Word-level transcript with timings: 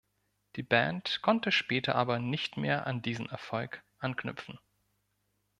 Die 0.55 0.63
Band 0.63 1.21
konnte 1.21 1.51
später 1.51 1.93
aber 1.93 2.17
nicht 2.17 2.57
mehr 2.57 2.87
an 2.87 3.03
diesen 3.03 3.29
Erfolg 3.29 3.83
anknüpfen. 3.99 4.57